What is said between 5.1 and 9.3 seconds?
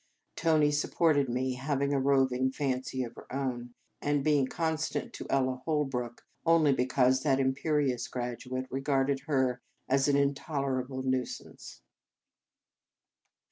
to Ella Holrook, only because that imperious graduate regarded